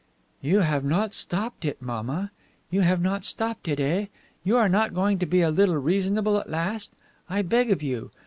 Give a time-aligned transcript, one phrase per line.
[0.41, 2.31] "You have not stopped it, mamma;
[2.71, 4.07] you have not stopped it, eh?
[4.43, 6.91] You are not going to be a little reasonable at last?
[7.29, 8.09] I beg of you!